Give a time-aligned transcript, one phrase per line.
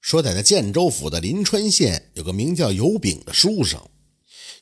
[0.00, 3.80] 说在那建州府的临川县有个名叫尤炳的书生。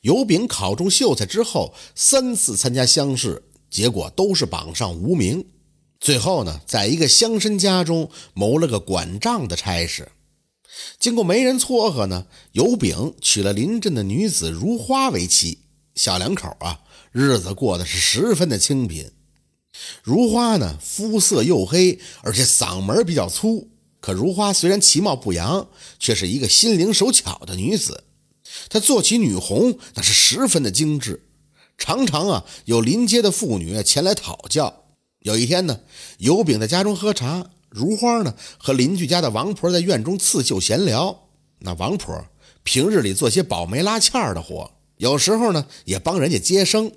[0.01, 5.45] 尤炳考中秀才之后，三次参加乡试，结果都是榜上无名。
[5.99, 10.11] 最后呢，在一个乡绅家中谋了个管账的差事。
[10.99, 15.59] 经过媒人撮合呢，尤炳娶了邻镇的女子如花为妻。
[15.95, 16.79] 小两口啊，
[17.11, 19.11] 日子过得是十分的清贫。
[20.01, 23.69] 如花呢，肤色黝黑，而且嗓门比较粗。
[23.99, 25.67] 可如花虽然其貌不扬，
[25.99, 28.05] 却是一个心灵手巧的女子。
[28.69, 31.27] 她做起女红，那是十分的精致。
[31.77, 34.83] 常常啊，有临街的妇女前来讨教。
[35.19, 35.81] 有一天呢，
[36.17, 41.29] 尤炳在家中喝茶，如花呢和邻居家的王婆在院中刺绣闲聊。
[41.59, 42.25] 那王婆
[42.63, 46.91] 平日里做些保媒拉纤的活，有时候呢也帮人家接生。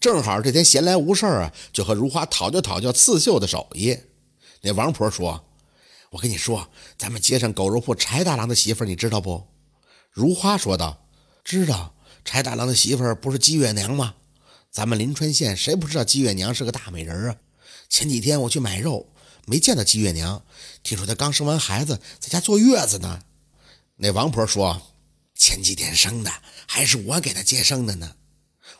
[0.00, 3.96] 正好这天闲来无事啊，就和如花讨教讨教刺绣的手艺。
[4.62, 5.44] 那王婆说
[6.16, 9.46] ：“我跟你说，咱们街上狗肉铺柴大郎的媳妇你知道不？”
[10.10, 11.06] 如花说道
[11.44, 14.14] ：“知道，柴大郎的媳妇不是姬月娘吗？
[14.70, 17.36] 咱们临川县谁不知道姬月娘是个大美人啊？
[17.90, 19.12] 前几天我去买肉，
[19.44, 20.42] 没见到姬月娘，
[20.82, 23.20] 听说她刚生完孩子，在家坐月子呢。”
[23.96, 24.80] 那王婆说
[25.36, 26.32] ：“前几天生的，
[26.66, 28.14] 还是我给她接生的呢。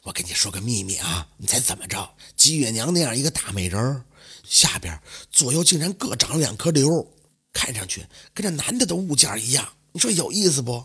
[0.05, 2.15] 我跟你说个秘密啊，你猜怎么着？
[2.35, 4.05] 姬月娘那样一个大美人，
[4.43, 4.99] 下边
[5.31, 7.13] 左右竟然各长了两颗瘤，
[7.57, 8.05] 看上去
[8.35, 9.67] 跟这男的的物件一样。
[9.93, 10.85] 你说有意思不？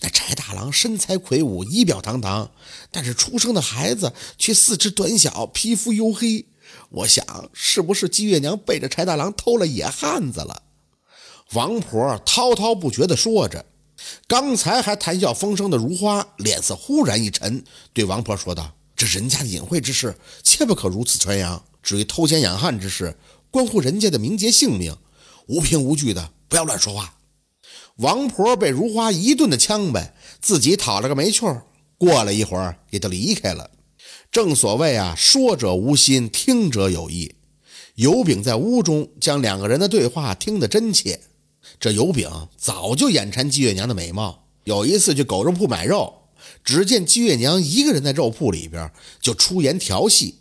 [0.00, 2.50] 那柴大郎身材魁梧，仪表堂堂，
[2.90, 6.44] 但是出生的孩子却四肢短小，皮肤黝黑。
[6.90, 10.62] 我想，是不是姬月娘背着柴大郎偷了野汉子了？”
[11.54, 13.64] 王婆滔滔不绝地说着，
[14.26, 21.62] 刚才还谈笑风生的如花脸色忽然一沉，对王婆说道：“这人家的隐晦之事，切不可如此传扬。
[21.82, 23.16] 至于偷奸养汉之事，
[23.50, 24.96] 关乎人家的名节性命，
[25.46, 27.14] 无凭无据的，不要乱说话。”
[27.96, 31.64] 王婆被如花一顿的呛呗，自己讨了个没趣儿。
[31.98, 33.70] 过了一会儿，也就离开了。
[34.30, 37.34] 正所谓啊，说者无心，听者有意。
[37.96, 41.20] 尤炳在屋中将两个人的对话听得真切。
[41.78, 46.14] 这尤炳早就眼馋姬月娘的美貌，有一次去狗肉铺买肉，
[46.64, 50.36] 只见姬月娘一个人在肉铺里边，就出言调戏，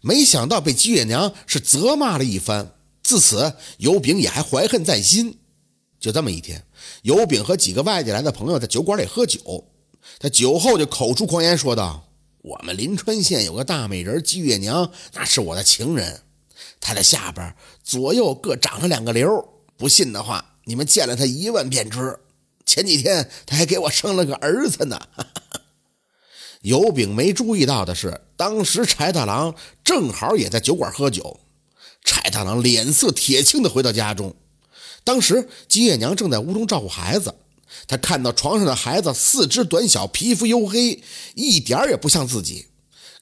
[0.00, 2.72] 没想到被姬月娘是责骂了一番。
[3.10, 5.36] 自此，尤炳也还怀恨在心。
[5.98, 6.64] 就这么一天，
[7.02, 9.64] 尤炳和几个外地来的朋友在酒馆里喝酒，
[10.20, 12.08] 他酒后就口出狂言，说道
[12.42, 16.20] ：“我们临川县有个大美人姬月娘，那是我的情人，
[16.80, 19.44] 她的下边左右各长了两个瘤，
[19.76, 22.16] 不信的话。”你们见了他一问便知。
[22.64, 25.00] 前几天他还给我生了个儿子呢。
[26.62, 31.40] 尤炳没注意到的是，当时柴大郎正好也在酒馆喝酒。
[32.04, 34.34] 柴大郎脸色铁青的回到家中，
[35.04, 37.34] 当时姬月娘正在屋中照顾孩子。
[37.86, 41.02] 他看到床上的孩子四肢短小，皮肤黝黑，
[41.34, 42.66] 一点也不像自己。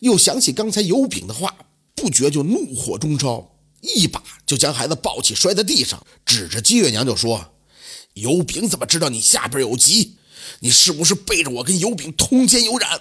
[0.01, 1.55] 又想起刚才尤炳的话，
[1.95, 3.55] 不觉就怒火中烧。
[3.81, 7.53] 一把就将孩子抱起，摔在地上，指着姬月娘就说
[8.15, 10.17] ：“尤炳怎么知道你下边有疾？
[10.61, 13.01] 你是不是背着我跟尤炳通奸有染？”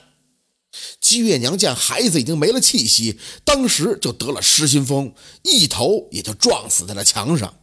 [1.08, 7.54] 姬月娘见孩子已经没了气息，当时就得了失心疯，一头也就撞死在了墙上。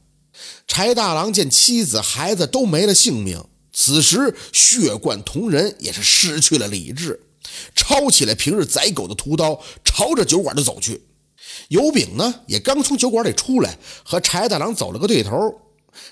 [0.67, 7.21] 柴大郎见妻子、孩子都没了性命，此时血贯瞳仁，也是失去了理智，
[7.77, 11.05] 抄起来平日宰狗的屠刀，朝着酒馆就走去。
[11.69, 15.61] 尤炳呢，也刚从酒馆里出来，和柴大郎走了个对头。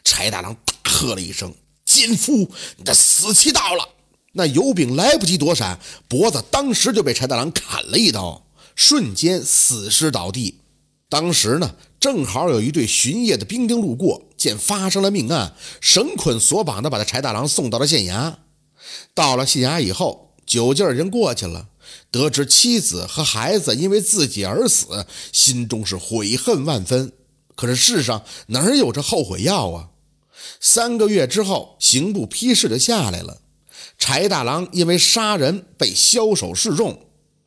[0.04, 1.54] 柴大郎大喝了一声
[1.86, 3.88] ：“奸夫，你的死期到了！”
[4.32, 5.78] 那油饼来不及躲闪，
[6.08, 10.60] 脖子当时就被柴大郎砍了一刀，瞬间死尸倒地。
[11.08, 18.36] 当时呢，正好有一队巡夜的兵丁路过，见发生了命案，绳捆索绑的把这柴大郎送到了县衙。
[19.14, 21.68] 到了县衙以后，酒劲儿已经过去了。
[22.10, 27.12] 得知妻子和孩子因为自己而死，心中是悔恨万分。
[27.54, 29.90] 可是世上哪有这后悔药啊？
[30.58, 33.41] 三个月之后，刑部批示就下来了。
[34.04, 36.98] 柴大郎因为杀人被枭首示众。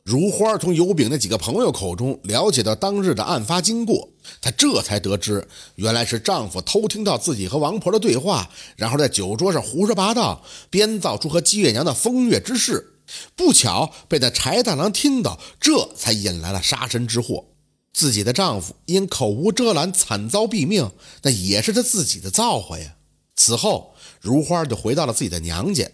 [0.02, 4.08] 如花从尤炳那几个朋友口中了解到当日的案发经过，
[4.40, 12.94] 她这才得知，原来是丈夫偷听到自己和王婆的对话，然后在酒桌上胡说八道，编造出和姬月娘的风月之事。
[13.34, 17.44] 不巧被那柴大郎听到，这才引来了杀身之祸。
[17.92, 22.94] 自己的丈夫因口无遮拦，惨遭毙命，那也是他自己的造化呀。
[23.34, 25.86] 此后，如花就回到了自己的娘家。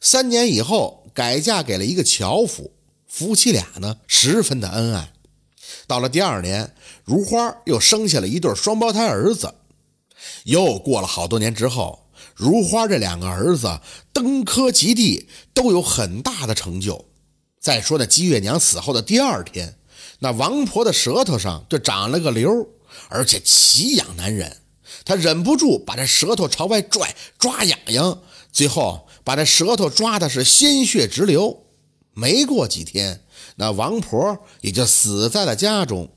[0.00, 2.72] 三年以后，改嫁给了一个樵夫，
[3.06, 5.12] 夫妻俩呢十分的恩爱。
[5.86, 6.74] 到了第二年，
[7.04, 9.54] 如花又生下了一对双胞胎儿子。
[10.44, 13.80] 又过了好多年之后，如花这两个儿子
[14.12, 17.06] 登科及第，都有很大的成就。
[17.58, 19.76] 再说那姬月娘死后的第二天，
[20.20, 22.68] 那王婆的舌头上就长了个瘤，
[23.08, 24.58] 而且奇痒难忍。
[25.04, 31.64] 她忍不住把这舌头朝外拽，抓痒痒，最后把这舌头抓的是鲜血直流。
[32.12, 33.24] 没过几天，
[33.56, 36.10] 那王婆也就死在了家中。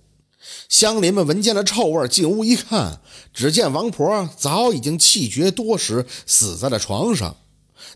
[0.68, 3.00] 乡邻们闻见了臭味，进屋一看，
[3.34, 7.38] 只见王婆早已经气绝多时，死在了床上。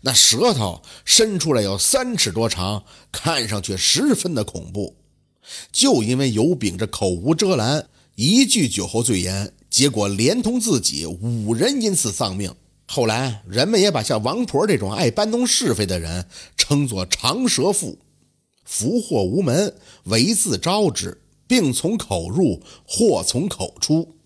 [0.02, 4.96] 那舌头伸出来有三尺多长，看上去十分的恐怖。
[5.72, 12.54] 就因为油饼这口无遮拦，一句酒后醉言，结果连同自己五人因此丧命。
[12.90, 16.26] 后来人们也把像王婆这种爱搬弄是非的人
[16.56, 17.98] 称作长舌妇，
[18.64, 21.20] 福祸无门，唯自招之。
[21.46, 24.16] 病从口入，祸从口出。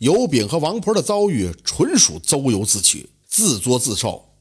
[0.00, 4.34] 油饼和王婆的遭遇纯属咎由自取，自作自受。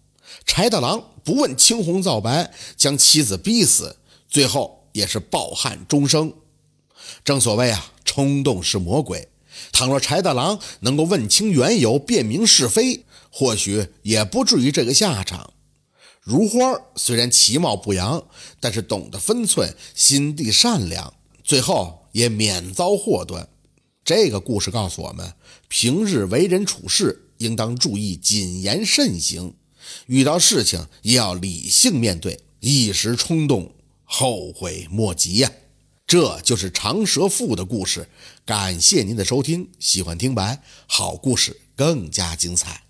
[0.45, 3.95] 柴大郎不问青红皂白，将妻子逼死，
[4.27, 6.33] 最后也是抱憾终生。
[7.23, 9.29] 正所谓啊，冲动是魔鬼。
[9.71, 15.53] 倘若柴大郎能够问清缘由，辨明是非，或许也不至于这个下场。
[16.21, 16.57] 如花
[16.95, 18.23] 虽然其貌不扬，
[18.59, 21.13] 但是懂得分寸，心地善良，
[21.43, 21.99] 最后。
[22.13, 23.49] 也免遭祸端。
[24.05, 25.33] 这个故事告诉我们，
[25.67, 29.55] 平日为人处事应当注意谨言慎行，
[30.05, 35.51] 遇到事情也要理性面对，一时冲动后悔莫及呀。
[36.05, 38.07] 这就是长舌妇的故事。
[38.45, 42.82] 感谢您的收听，喜欢听白好故事更加精彩。